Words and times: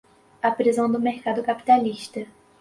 a 0.41 0.49
prisão 0.49 0.91
do 0.91 0.99
mercado 0.99 1.43
capitalista 1.43 2.25